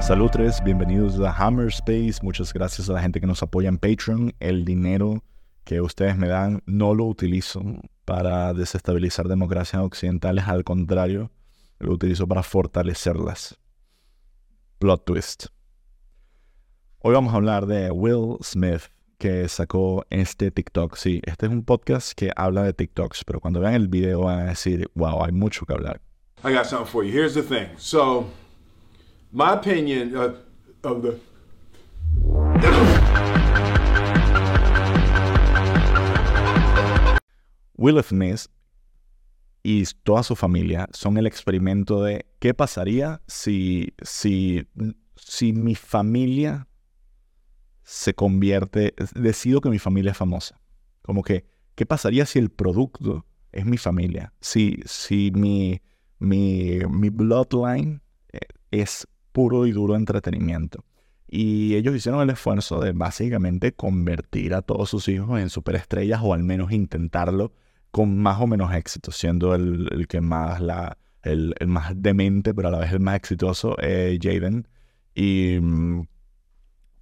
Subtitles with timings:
[0.00, 2.20] Salud 3, bienvenidos a Hammer Space.
[2.22, 4.34] Muchas gracias a la gente que nos apoya en Patreon.
[4.38, 5.24] El dinero
[5.64, 7.60] que ustedes me dan no lo utilizo
[8.04, 11.32] para desestabilizar democracias occidentales, al contrario,
[11.80, 13.58] lo utilizo para fortalecerlas.
[14.78, 15.46] Plot twist.
[17.00, 18.82] Hoy vamos a hablar de Will Smith,
[19.18, 20.96] que sacó este TikTok.
[20.96, 24.40] Sí, este es un podcast que habla de TikToks, pero cuando vean el video van
[24.40, 26.00] a decir, wow, hay mucho que hablar.
[26.44, 27.12] I got something for you.
[27.12, 27.68] Here's the thing.
[27.78, 28.26] So,
[29.32, 30.34] my opinion uh,
[30.84, 31.18] of the.
[37.78, 38.48] Will Smith
[39.62, 44.66] y toda su familia son el experimento de qué pasaría si, si,
[45.16, 46.66] si mi familia
[47.86, 50.60] se convierte, decido que mi familia es famosa.
[51.02, 51.46] Como que,
[51.76, 54.32] ¿qué pasaría si el producto es mi familia?
[54.40, 55.80] Si, si mi,
[56.18, 58.02] mi, bloodline
[58.32, 58.40] eh,
[58.72, 60.84] es puro y duro entretenimiento.
[61.28, 66.34] Y ellos hicieron el esfuerzo de básicamente convertir a todos sus hijos en superestrellas o
[66.34, 67.52] al menos intentarlo
[67.92, 72.72] con más o menos éxito, siendo el, que más la, el, más demente, pero a
[72.72, 74.66] la vez el más exitoso, eh, Jaden.
[75.14, 76.02] Y mm,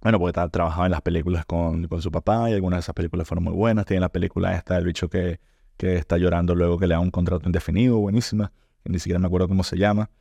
[0.05, 2.93] bueno, porque está trabajando en las películas con, con, su papá y algunas de esas
[2.93, 3.87] películas fueron muy buenas.
[3.87, 5.39] Tiene la película esta del bicho que,
[5.77, 8.51] que está llorando luego que le da un contrato indefinido, buenísima.
[8.83, 10.11] Ni siquiera me acuerdo cómo se llama.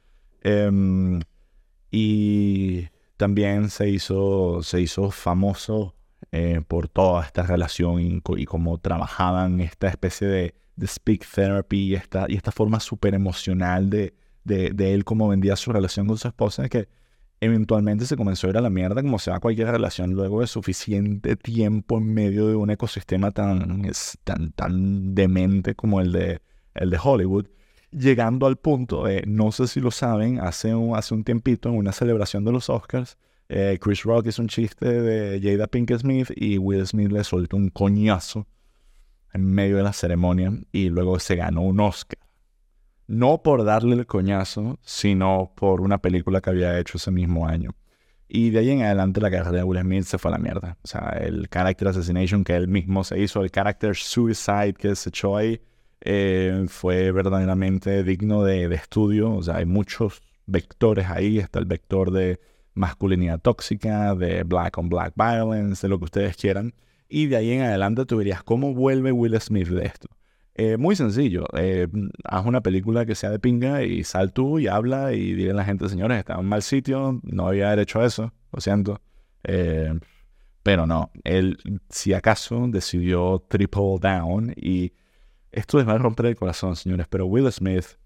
[0.40, 1.20] Em,
[1.90, 5.94] y también se hizo, se hizo famoso
[6.32, 11.88] eh, por toda esta relación y, y cómo trabajaban esta especie de, de speak therapy
[11.90, 16.06] y esta, y esta forma súper emocional de, de, de, él cómo vendía su relación
[16.06, 16.88] con su esposa, que
[17.40, 20.46] eventualmente se comenzó a ir a la mierda como se va cualquier relación luego de
[20.46, 23.82] suficiente tiempo en medio de un ecosistema tan,
[24.24, 26.40] tan, tan demente como el de,
[26.74, 27.46] el de Hollywood
[27.94, 31.76] llegando al punto, de, no sé si lo saben, hace un, hace un tiempito en
[31.76, 33.16] una celebración de los Oscars,
[33.48, 37.56] eh, Chris Rock hizo un chiste de Jada Pinkett Smith y Will Smith le soltó
[37.56, 38.46] un coñazo
[39.32, 42.18] en medio de la ceremonia y luego se ganó un Oscar.
[43.06, 47.70] No por darle el coñazo, sino por una película que había hecho ese mismo año.
[48.28, 50.78] Y de ahí en adelante la carrera de Will Smith se fue a la mierda.
[50.82, 55.10] O sea, el character assassination que él mismo se hizo, el character suicide que se
[55.10, 55.60] echó ahí,
[56.00, 59.32] eh, fue verdaderamente digno de, de estudio.
[59.34, 61.38] O sea, hay muchos vectores ahí.
[61.38, 62.40] Está el vector de
[62.74, 66.74] masculinidad tóxica, de black on black violence, de lo que ustedes quieran.
[67.08, 70.08] Y de ahí en adelante tú verías cómo vuelve Will Smith de esto.
[70.56, 71.88] Eh, muy sencillo, eh,
[72.22, 75.54] haz una película que sea de pinga y sal tú y habla y dile a
[75.54, 79.00] la gente, señores, está en un mal sitio, no había hecho eso, lo siento.
[79.42, 79.92] Eh,
[80.62, 81.58] pero no, él
[81.90, 84.92] si acaso decidió triple down y
[85.50, 87.98] esto les va a romper el corazón, señores, pero Will Smith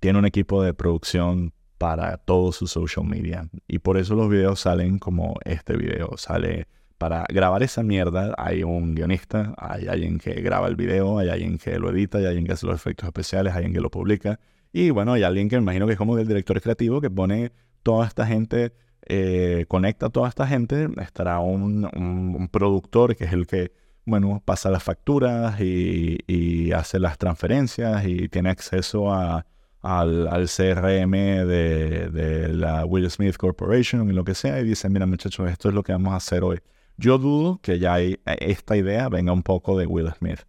[0.00, 3.48] tiene un equipo de producción para todo su social media.
[3.66, 6.16] Y por eso los videos salen como este video.
[6.16, 6.66] Sale
[6.98, 8.34] para grabar esa mierda.
[8.38, 12.26] Hay un guionista, hay alguien que graba el video, hay alguien que lo edita, hay
[12.26, 14.40] alguien que hace los efectos especiales, hay alguien que lo publica.
[14.72, 17.52] Y bueno, hay alguien que me imagino que es como el director creativo que pone
[17.82, 18.72] toda esta gente,
[19.06, 20.88] eh, conecta a toda esta gente.
[21.00, 23.72] Estará un, productor que es el que,
[24.04, 29.46] bueno, pasa las facturas y, hace las transferencias y tiene acceso a
[29.82, 35.06] al, CRM de, de, la Will Smith Corporation y lo que sea y dicen, mira
[35.06, 36.58] muchachos, esto es lo que vamos a hacer hoy.
[36.96, 40.40] Yo dudo que ya esta idea venga un poco de Will Smith.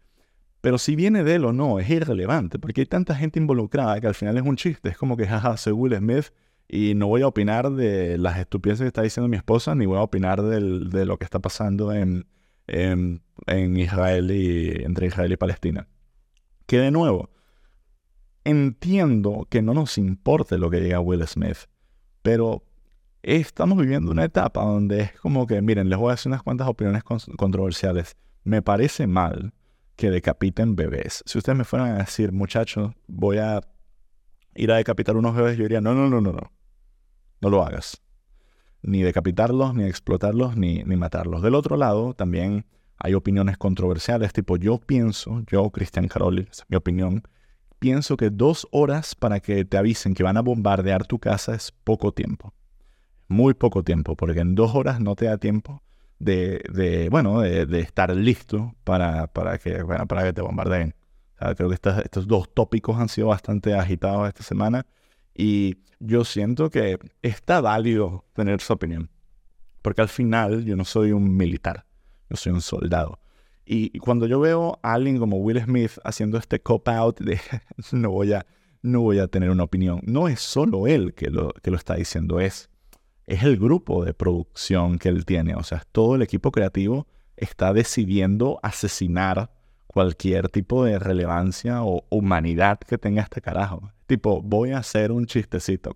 [0.61, 4.07] Pero si viene de él o no, es irrelevante, porque hay tanta gente involucrada que
[4.07, 4.89] al final es un chiste.
[4.89, 6.31] Es como que, jaja, soy Will Smith
[6.67, 9.97] y no voy a opinar de las estupideces que está diciendo mi esposa, ni voy
[9.97, 12.25] a opinar de lo que está pasando en,
[12.67, 15.87] en, en Israel y entre Israel y Palestina.
[16.65, 17.29] Que de nuevo,
[18.43, 21.67] entiendo que no nos importe lo que diga Will Smith,
[22.21, 22.63] pero
[23.25, 26.67] estamos viviendo una etapa donde es como que, miren, les voy a hacer unas cuantas
[26.67, 28.15] opiniones controversiales.
[28.43, 29.53] Me parece mal
[29.95, 31.23] que decapiten bebés.
[31.25, 33.61] Si ustedes me fueran a decir, muchachos, voy a
[34.53, 36.51] ir a decapitar unos bebés, yo diría, no, no, no, no, no.
[37.41, 38.01] No lo hagas.
[38.83, 41.41] Ni decapitarlos, ni explotarlos, ni, ni matarlos.
[41.41, 42.65] Del otro lado, también
[42.97, 47.23] hay opiniones controversiales, tipo, yo pienso, yo, Cristian Caroli, esa es mi opinión,
[47.79, 51.71] pienso que dos horas para que te avisen que van a bombardear tu casa es
[51.71, 52.53] poco tiempo.
[53.27, 55.81] Muy poco tiempo, porque en dos horas no te da tiempo
[56.19, 60.95] de, bueno, de, estar listo para, para, que, bueno, para que te bombardeen.
[61.55, 64.85] creo que estos dos tópicos han sido bastante agitados esta semana
[65.33, 69.09] y yo siento que está válido tener su opinión.
[69.81, 71.85] Porque al final yo no soy un militar,
[72.29, 73.19] yo soy un soldado.
[73.65, 77.39] Y cuando yo veo a alguien como Will Smith haciendo este cop-out de
[77.91, 78.45] no voy, a,
[78.81, 81.95] no voy a tener una opinión, no es solo él que lo, que lo está
[81.95, 82.69] diciendo, es
[83.27, 85.55] es el grupo de producción que él tiene.
[85.55, 87.07] O sea, todo el equipo creativo
[87.37, 89.51] está decidiendo asesinar
[89.87, 93.91] cualquier tipo de relevancia o humanidad que tenga este carajo.
[94.07, 95.95] Tipo, voy a hacer un chistecito.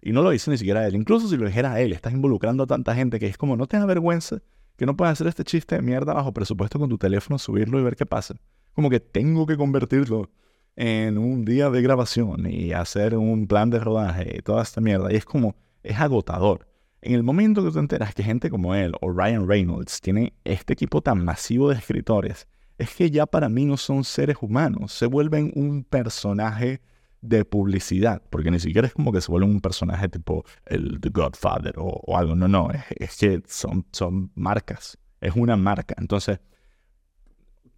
[0.00, 0.94] Y no lo dice ni siquiera él.
[0.94, 3.76] Incluso si lo dijera él, estás involucrando a tanta gente que es como, no te
[3.76, 4.40] da vergüenza
[4.76, 7.82] que no puedas hacer este chiste de mierda bajo presupuesto con tu teléfono, subirlo y
[7.82, 8.36] ver qué pasa.
[8.74, 10.30] Como que tengo que convertirlo
[10.76, 15.12] en un día de grabación y hacer un plan de rodaje y toda esta mierda.
[15.12, 15.56] Y es como,
[15.88, 16.66] es agotador.
[17.00, 20.72] En el momento que te enteras que gente como él o Ryan Reynolds tiene este
[20.72, 25.06] equipo tan masivo de escritores, es que ya para mí no son seres humanos, se
[25.06, 26.80] vuelven un personaje
[27.20, 31.10] de publicidad, porque ni siquiera es como que se vuelven un personaje tipo el The
[31.10, 35.94] Godfather o, algo, no, no, es, que son, son marcas, es una marca.
[35.98, 36.40] Entonces,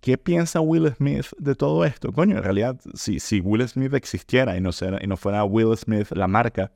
[0.01, 2.13] ¿qué piensa Will Smith de todo esto?
[2.13, 4.71] Coño, en realidad, si, si Will Smith existiera y no,
[5.01, 6.73] y no fuera Will Smith la marca,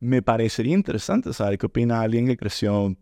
[0.00, 2.96] me parecería interesante saber qué opina alguien que creció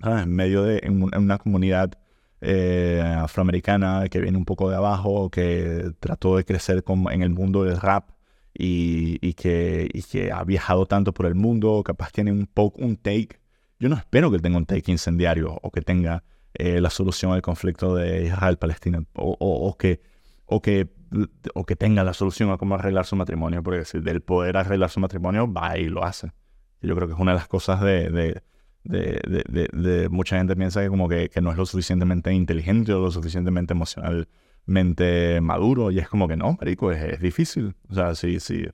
[0.00, 1.98] ah, en medio de en una comunidad
[2.40, 7.62] eh, afroamericana que viene un poco de abajo, que trató de crecer en el mundo
[7.62, 8.10] del rap
[8.52, 13.40] y, que, que ha viajado tanto por el mundo, capaz tiene un, poco, un take.
[13.78, 16.24] Yo no espero que tenga un take incendiario o que tenga
[16.54, 20.00] eh, la solución al conflicto de Israel-Palestina o, que,
[20.46, 20.88] o, que,
[21.54, 24.90] o que tenga la solución a cómo arreglar su matrimonio, porque si del poder arreglar
[24.90, 26.32] su matrimonio va y lo hace.
[26.80, 28.40] Yo creo que es una de las cosas de
[30.10, 35.40] mucha gente piensa que como que, no es lo suficientemente inteligente o lo suficientemente emocionalmente
[35.40, 37.74] maduro y es como que no, marico, es, es difícil.
[37.88, 38.66] O sea, sí, sí.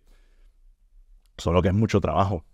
[1.37, 2.45] Solo que es mucho trabajo.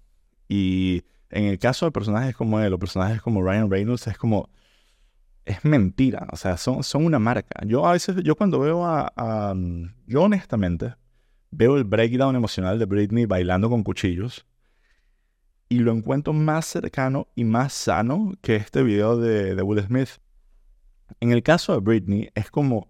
[0.49, 4.49] Y en el caso de personajes como él o personajes como Ryan Reynolds es como...
[5.44, 7.61] Es mentira, o sea, son, son una marca.
[7.67, 9.55] Yo a veces, yo cuando veo a, a...
[10.06, 10.94] Yo honestamente
[11.50, 14.46] veo el breakdown emocional de Britney bailando con cuchillos
[15.69, 20.08] y lo encuentro más cercano y más sano que este video de, Will Smith.
[21.20, 22.88] En el caso de Britney, es como,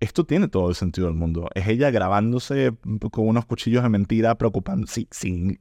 [0.00, 1.48] esto tiene todo el sentido del mundo.
[1.54, 2.72] Es ella grabándose
[3.12, 5.58] con unos cuchillos de mentira, preocupando, sí, sí,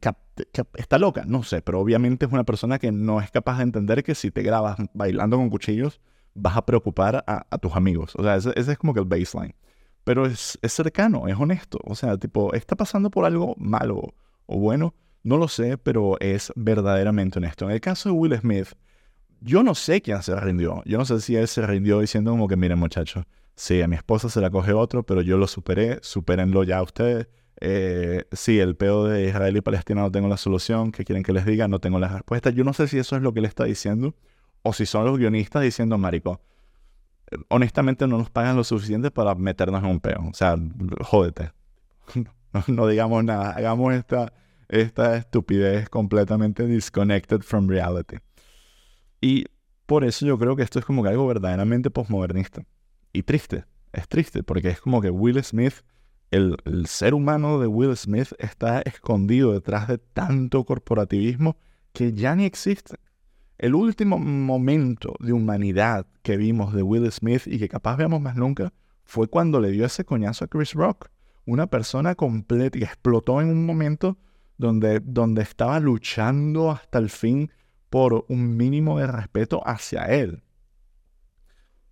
[0.76, 4.04] está loca, no sé, pero obviamente es una persona que no es capaz de entender
[4.04, 6.02] que si te grabas bailando con cuchillos,
[6.36, 8.14] vas a preocupar a, tus amigos.
[8.16, 9.56] O sea, ese, es como que el baseline.
[10.04, 11.80] Pero es, es cercano, es honesto.
[11.84, 14.14] O sea, tipo, está pasando por algo malo
[14.46, 14.94] o bueno,
[15.24, 17.66] no lo sé, pero es verdaderamente honesto.
[17.66, 18.68] En el caso de Will Smith,
[19.42, 20.84] yo no sé quién se rindió.
[20.86, 23.96] Yo no sé si él se rindió diciendo como que, miren muchachos, sí, a mi
[23.96, 27.28] esposa se la coge otro, pero yo lo superé, supérenlo ya ustedes.
[27.62, 31.34] Eh, sí, el pedo de Israel y Palestina no tengo la solución, ¿qué quieren que
[31.34, 31.68] les diga?
[31.68, 32.50] No tengo la respuesta.
[32.52, 34.14] Yo no sé si eso es lo que le está diciendo
[34.66, 36.42] o si son los guionistas diciendo, marico,
[37.50, 40.28] honestamente no nos pagan lo suficiente para meternos en un peo.
[40.28, 40.58] O sea,
[41.02, 41.52] jódete.
[42.68, 44.34] no digamos nada, hagamos esta
[44.70, 48.18] esta estupidez completamente disconnected from reality.
[49.22, 49.46] Y
[49.86, 52.66] por eso yo creo que esto es como que algo verdaderamente postmodernista.
[53.14, 55.84] Y triste, es triste, porque es como que Will Smith,
[56.32, 61.56] el, el ser humano de Will Smith está escondido detrás de tanto corporativismo
[61.94, 62.98] que ya ni existe.
[63.58, 68.36] El último momento de humanidad que vimos de Will Smith y que capaz veamos más
[68.36, 68.74] nunca
[69.06, 71.10] fue cuando le dio ese coñazo a Chris Rock.
[71.46, 74.18] Una persona completa y explotó en un momento
[74.58, 77.52] donde, donde estaba luchando hasta el fin
[77.90, 80.44] por un mínimo de respeto hacia él.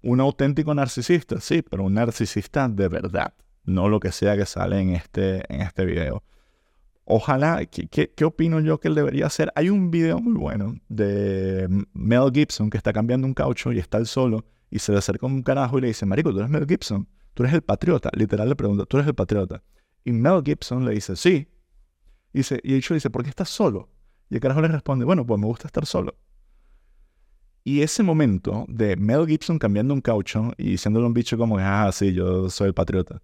[0.02, 4.82] Un auténtico narcisista, sí, pero un narcisista de verdad, no lo que sea que sale
[4.82, 6.24] en este, en este video.
[7.06, 9.52] Ojalá, ¿qué, ¿qué, opino yo que él debería hacer?
[9.56, 13.98] Hay un video muy bueno de Mel Gibson que está cambiando un caucho y está
[13.98, 16.66] él solo y se le acerca un carajo y le dice, Marico, tú eres Mel
[16.66, 18.10] Gibson, tú eres el patriota.
[18.14, 19.62] Literal le pregunta, ¿tú eres el patriota?
[20.06, 21.48] Y Mel Gibson le dice, sí,
[22.32, 23.90] y, dice, y dice, ¿por qué estás solo?
[24.30, 26.16] Y el carajo le responde, bueno, pues me gusta estar solo.
[27.66, 31.92] Y ese momento de Mel Gibson cambiando un caucho y diciéndole un bicho como, ah,
[31.92, 33.22] sí, yo soy el patriota,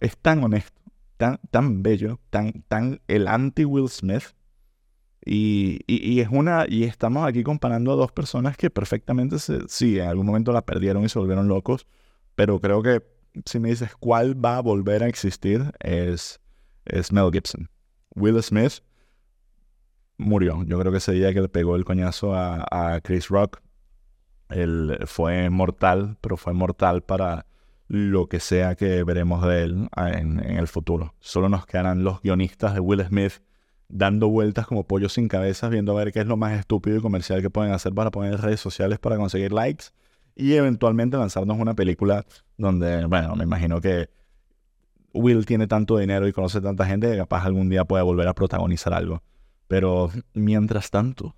[0.00, 0.80] es tan honesto,
[1.16, 4.34] tan, tan bello, tan, tan el anti-Will Smith.
[5.26, 9.98] Y, y, es una, y estamos aquí comparando a dos personas que perfectamente, se, sí,
[9.98, 11.86] en algún momento la perdieron y se volvieron locos,
[12.34, 13.02] pero creo que
[13.46, 16.40] si me dices cuál va a volver a existir es,
[16.84, 17.70] es Mel Gibson.
[18.14, 18.82] Will Smith
[20.16, 20.62] murió.
[20.64, 23.60] Yo creo que ese día que le pegó el coñazo a, Chris Rock,
[24.48, 27.46] él fue mortal, pero fue mortal para
[27.88, 31.14] lo que sea que veremos de él en, el futuro.
[31.20, 33.42] Solo nos quedarán los guionistas de Will Smith
[33.88, 37.00] dando vueltas como pollos sin cabezas, viendo a ver qué es lo más estúpido y
[37.00, 39.86] comercial que pueden hacer para poner redes sociales para conseguir likes
[40.34, 42.24] y eventualmente lanzarnos una película
[42.56, 44.08] donde, bueno, me imagino que
[45.12, 48.34] Will tiene tanto dinero y conoce tanta gente que capaz algún día pueda volver a
[48.34, 49.22] protagonizar algo.
[49.68, 51.36] Pero mientras tanto,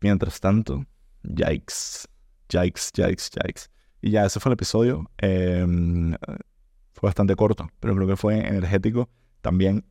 [0.00, 0.86] mientras tanto,
[1.22, 2.08] yikes,
[2.48, 3.70] yikes, yikes, yikes.
[4.00, 5.10] Y ya, ese fue el episodio.
[5.18, 6.14] Em,
[6.92, 9.08] fue bastante corto, pero creo que fue energético.
[9.40, 9.84] También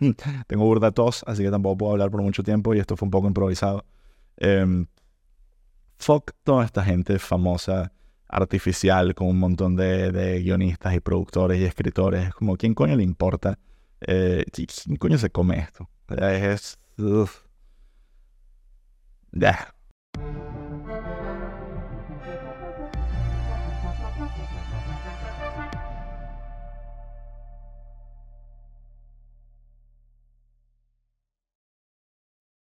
[0.46, 3.10] tengo burda tos, así que tampoco puedo hablar por mucho tiempo y esto fue un
[3.10, 3.84] poco improvisado.
[4.36, 4.86] Em,
[5.98, 7.92] fuck toda esta gente famosa,
[8.28, 12.34] artificial, con un montón de, guionistas y productores y escritores.
[12.34, 13.58] Como, ¿quién coño le importa?
[14.00, 15.88] Eh, ¿Quién coño se come esto?
[16.08, 16.78] Es...
[19.32, 19.74] Ya.